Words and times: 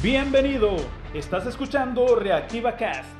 Bienvenido, 0.00 0.76
estás 1.12 1.44
escuchando 1.46 2.14
Reactiva 2.14 2.76
Cast, 2.76 3.10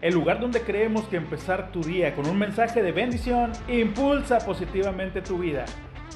el 0.00 0.14
lugar 0.14 0.38
donde 0.38 0.62
creemos 0.62 1.08
que 1.08 1.16
empezar 1.16 1.72
tu 1.72 1.82
día 1.82 2.14
con 2.14 2.24
un 2.28 2.38
mensaje 2.38 2.84
de 2.84 2.92
bendición 2.92 3.50
impulsa 3.66 4.38
positivamente 4.38 5.22
tu 5.22 5.38
vida. 5.38 5.64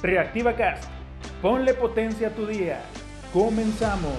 Reactiva 0.01 0.55
Cast, 0.55 0.89
ponle 1.41 1.73
potencia 1.73 2.29
a 2.29 2.31
tu 2.31 2.47
día. 2.47 2.81
Comenzamos. 3.33 4.17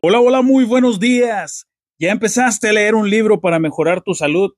Hola, 0.00 0.20
hola, 0.20 0.42
muy 0.42 0.64
buenos 0.64 1.00
días. 1.00 1.66
¿Ya 1.98 2.12
empezaste 2.12 2.68
a 2.68 2.72
leer 2.72 2.94
un 2.94 3.10
libro 3.10 3.40
para 3.40 3.58
mejorar 3.58 4.00
tu 4.00 4.14
salud? 4.14 4.52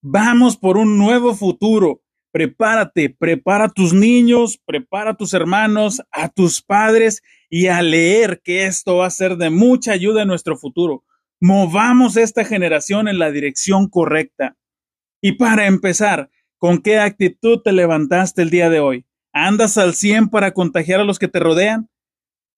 Vamos 0.00 0.56
por 0.56 0.78
un 0.78 0.96
nuevo 0.96 1.34
futuro 1.34 2.00
prepárate, 2.36 3.08
prepara 3.08 3.64
a 3.64 3.68
tus 3.70 3.94
niños, 3.94 4.60
prepara 4.66 5.12
a 5.12 5.16
tus 5.16 5.32
hermanos, 5.32 6.02
a 6.10 6.28
tus 6.28 6.60
padres 6.60 7.22
y 7.48 7.68
a 7.68 7.80
leer 7.80 8.42
que 8.44 8.66
esto 8.66 8.98
va 8.98 9.06
a 9.06 9.10
ser 9.10 9.38
de 9.38 9.48
mucha 9.48 9.92
ayuda 9.92 10.20
en 10.20 10.28
nuestro 10.28 10.58
futuro. 10.58 11.02
Movamos 11.40 12.18
esta 12.18 12.44
generación 12.44 13.08
en 13.08 13.18
la 13.18 13.30
dirección 13.30 13.88
correcta. 13.88 14.54
Y 15.22 15.32
para 15.32 15.66
empezar, 15.66 16.28
¿con 16.58 16.82
qué 16.82 16.98
actitud 16.98 17.62
te 17.64 17.72
levantaste 17.72 18.42
el 18.42 18.50
día 18.50 18.68
de 18.68 18.80
hoy? 18.80 19.06
¿Andas 19.32 19.78
al 19.78 19.94
100 19.94 20.28
para 20.28 20.52
contagiar 20.52 21.00
a 21.00 21.04
los 21.04 21.18
que 21.18 21.28
te 21.28 21.40
rodean? 21.40 21.88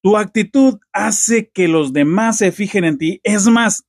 Tu 0.03 0.17
actitud 0.17 0.81
hace 0.93 1.51
que 1.51 1.69
los 1.69 1.93
demás 1.93 2.39
se 2.39 2.51
fijen 2.51 2.83
en 2.83 2.99
ti. 2.99 3.21
Es 3.23 3.47
más, 3.47 3.85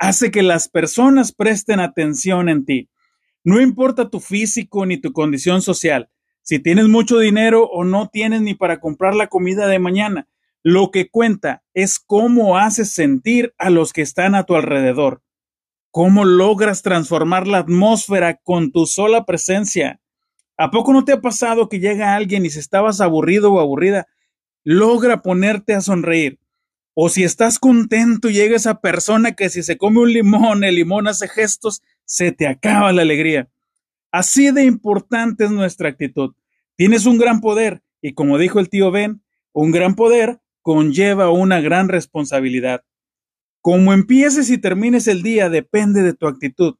hace 0.00 0.32
que 0.32 0.42
las 0.42 0.68
personas 0.68 1.30
presten 1.30 1.78
atención 1.78 2.48
en 2.48 2.64
ti. 2.64 2.88
No 3.48 3.62
importa 3.62 4.10
tu 4.10 4.20
físico 4.20 4.84
ni 4.84 4.98
tu 4.98 5.14
condición 5.14 5.62
social, 5.62 6.10
si 6.42 6.58
tienes 6.58 6.86
mucho 6.86 7.18
dinero 7.18 7.64
o 7.64 7.82
no 7.82 8.10
tienes 8.10 8.42
ni 8.42 8.52
para 8.52 8.78
comprar 8.78 9.14
la 9.14 9.28
comida 9.28 9.66
de 9.68 9.78
mañana. 9.78 10.28
Lo 10.62 10.90
que 10.90 11.08
cuenta 11.08 11.62
es 11.72 11.98
cómo 11.98 12.58
haces 12.58 12.92
sentir 12.92 13.54
a 13.56 13.70
los 13.70 13.94
que 13.94 14.02
están 14.02 14.34
a 14.34 14.44
tu 14.44 14.54
alrededor. 14.54 15.22
¿Cómo 15.90 16.26
logras 16.26 16.82
transformar 16.82 17.46
la 17.46 17.60
atmósfera 17.60 18.36
con 18.36 18.70
tu 18.70 18.84
sola 18.84 19.24
presencia? 19.24 20.02
¿A 20.58 20.70
poco 20.70 20.92
no 20.92 21.06
te 21.06 21.12
ha 21.12 21.22
pasado 21.22 21.70
que 21.70 21.80
llega 21.80 22.16
alguien 22.16 22.44
y 22.44 22.50
si 22.50 22.58
estabas 22.58 23.00
aburrido 23.00 23.50
o 23.50 23.60
aburrida, 23.60 24.08
logra 24.62 25.22
ponerte 25.22 25.72
a 25.72 25.80
sonreír? 25.80 26.38
O 26.92 27.08
si 27.08 27.24
estás 27.24 27.58
contento 27.58 28.28
llega 28.28 28.56
esa 28.56 28.82
persona 28.82 29.32
que 29.32 29.48
si 29.48 29.62
se 29.62 29.78
come 29.78 30.00
un 30.00 30.12
limón, 30.12 30.64
el 30.64 30.74
limón 30.74 31.08
hace 31.08 31.28
gestos, 31.28 31.80
se 32.08 32.32
te 32.32 32.46
acaba 32.46 32.90
la 32.92 33.02
alegría. 33.02 33.50
Así 34.10 34.50
de 34.50 34.64
importante 34.64 35.44
es 35.44 35.50
nuestra 35.50 35.90
actitud. 35.90 36.34
Tienes 36.74 37.04
un 37.04 37.18
gran 37.18 37.40
poder 37.40 37.82
y 38.00 38.14
como 38.14 38.38
dijo 38.38 38.58
el 38.60 38.70
tío 38.70 38.90
Ben, 38.90 39.22
un 39.52 39.70
gran 39.70 39.94
poder 39.94 40.40
conlleva 40.62 41.30
una 41.30 41.60
gran 41.60 41.88
responsabilidad. 41.88 42.82
Como 43.60 43.92
empieces 43.92 44.48
y 44.50 44.56
termines 44.56 45.06
el 45.06 45.22
día 45.22 45.50
depende 45.50 46.02
de 46.02 46.14
tu 46.14 46.26
actitud. 46.26 46.76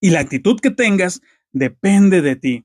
Y 0.00 0.10
la 0.10 0.20
actitud 0.20 0.58
que 0.60 0.70
tengas 0.70 1.20
depende 1.52 2.22
de 2.22 2.36
ti. 2.36 2.64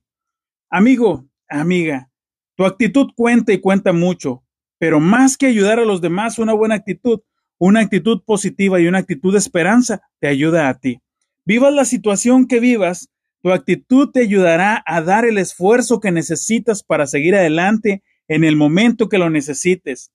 Amigo, 0.70 1.28
amiga, 1.50 2.10
tu 2.56 2.66
actitud 2.66 3.08
cuenta 3.14 3.52
y 3.52 3.60
cuenta 3.60 3.92
mucho. 3.92 4.44
Pero 4.80 5.02
más 5.02 5.36
que 5.36 5.48
ayudar 5.48 5.80
a 5.80 5.86
los 5.86 6.00
demás, 6.00 6.40
una 6.40 6.54
buena 6.54 6.76
actitud, 6.76 7.20
una 7.58 7.82
actitud 7.82 8.22
positiva 8.24 8.80
y 8.80 8.88
una 8.88 9.00
actitud 9.00 9.34
de 9.34 9.40
esperanza 9.40 10.02
te 10.20 10.28
ayuda 10.28 10.70
a 10.70 10.80
ti. 10.80 11.02
Vivas 11.48 11.74
la 11.74 11.86
situación 11.86 12.46
que 12.46 12.60
vivas, 12.60 13.10
tu 13.42 13.54
actitud 13.54 14.10
te 14.12 14.20
ayudará 14.20 14.84
a 14.86 15.02
dar 15.02 15.24
el 15.24 15.38
esfuerzo 15.38 16.02
que 16.02 16.12
necesitas 16.12 16.84
para 16.84 17.08
seguir 17.08 17.36
adelante 17.36 18.04
en 18.28 18.44
el 18.44 18.58
momento 18.58 19.08
que 19.08 19.18
lo 19.18 19.30
necesites. 19.30 20.12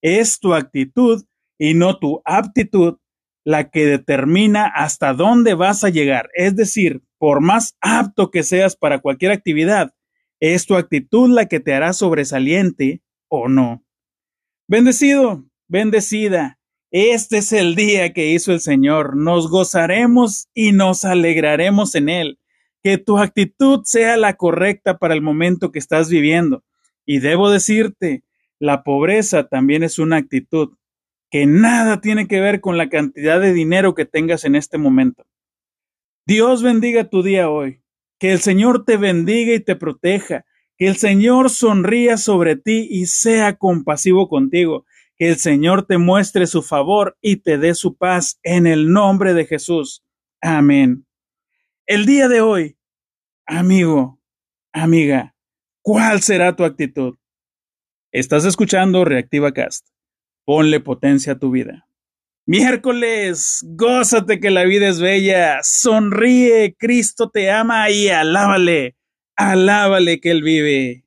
Es 0.00 0.38
tu 0.38 0.54
actitud 0.54 1.24
y 1.58 1.74
no 1.74 1.98
tu 1.98 2.22
aptitud 2.24 2.98
la 3.44 3.68
que 3.68 3.84
determina 3.84 4.66
hasta 4.66 5.12
dónde 5.12 5.54
vas 5.54 5.82
a 5.82 5.88
llegar. 5.88 6.30
Es 6.34 6.54
decir, 6.54 7.02
por 7.18 7.40
más 7.40 7.76
apto 7.80 8.30
que 8.30 8.44
seas 8.44 8.76
para 8.76 9.00
cualquier 9.00 9.32
actividad, 9.32 9.92
es 10.38 10.66
tu 10.66 10.76
actitud 10.76 11.28
la 11.28 11.46
que 11.46 11.58
te 11.58 11.74
hará 11.74 11.94
sobresaliente 11.94 13.02
o 13.26 13.48
no. 13.48 13.84
Bendecido, 14.68 15.44
bendecida. 15.66 16.60
Este 16.90 17.38
es 17.38 17.52
el 17.52 17.74
día 17.74 18.12
que 18.12 18.30
hizo 18.30 18.52
el 18.52 18.60
Señor. 18.60 19.16
Nos 19.16 19.50
gozaremos 19.50 20.48
y 20.54 20.72
nos 20.72 21.04
alegraremos 21.04 21.94
en 21.94 22.08
Él. 22.08 22.38
Que 22.82 22.96
tu 22.98 23.18
actitud 23.18 23.80
sea 23.84 24.16
la 24.16 24.36
correcta 24.36 24.98
para 24.98 25.14
el 25.14 25.20
momento 25.20 25.72
que 25.72 25.80
estás 25.80 26.08
viviendo. 26.08 26.62
Y 27.04 27.18
debo 27.18 27.50
decirte, 27.50 28.22
la 28.58 28.84
pobreza 28.84 29.48
también 29.48 29.82
es 29.82 29.98
una 29.98 30.16
actitud 30.16 30.76
que 31.30 31.46
nada 31.46 32.00
tiene 32.00 32.28
que 32.28 32.40
ver 32.40 32.60
con 32.60 32.78
la 32.78 32.88
cantidad 32.88 33.40
de 33.40 33.52
dinero 33.52 33.94
que 33.94 34.04
tengas 34.04 34.44
en 34.44 34.54
este 34.54 34.78
momento. 34.78 35.26
Dios 36.24 36.62
bendiga 36.62 37.10
tu 37.10 37.22
día 37.22 37.50
hoy. 37.50 37.82
Que 38.18 38.32
el 38.32 38.40
Señor 38.40 38.84
te 38.84 38.96
bendiga 38.96 39.52
y 39.52 39.60
te 39.60 39.76
proteja. 39.76 40.44
Que 40.78 40.86
el 40.86 40.96
Señor 40.96 41.50
sonría 41.50 42.16
sobre 42.16 42.56
ti 42.56 42.86
y 42.90 43.06
sea 43.06 43.56
compasivo 43.56 44.28
contigo. 44.28 44.85
Que 45.16 45.28
el 45.28 45.36
Señor 45.36 45.86
te 45.86 45.98
muestre 45.98 46.46
su 46.46 46.62
favor 46.62 47.16
y 47.20 47.36
te 47.36 47.58
dé 47.58 47.74
su 47.74 47.96
paz 47.96 48.38
en 48.42 48.66
el 48.66 48.92
nombre 48.92 49.34
de 49.34 49.46
Jesús. 49.46 50.04
Amén. 50.40 51.06
El 51.86 52.06
día 52.06 52.28
de 52.28 52.40
hoy, 52.40 52.76
amigo, 53.46 54.20
amiga, 54.72 55.34
¿cuál 55.82 56.20
será 56.22 56.54
tu 56.54 56.64
actitud? 56.64 57.16
Estás 58.12 58.44
escuchando 58.44 59.04
Reactiva 59.04 59.52
Cast. 59.52 59.88
Ponle 60.44 60.80
potencia 60.80 61.34
a 61.34 61.38
tu 61.38 61.50
vida. 61.50 61.88
Miércoles, 62.46 63.64
gózate 63.66 64.38
que 64.38 64.50
la 64.50 64.64
vida 64.64 64.88
es 64.88 65.00
bella, 65.00 65.58
sonríe, 65.62 66.76
Cristo 66.78 67.30
te 67.30 67.50
ama 67.50 67.90
y 67.90 68.08
alábale 68.08 68.96
alábale 69.36 70.20
que 70.20 70.30
Él 70.30 70.42
vive. 70.42 71.04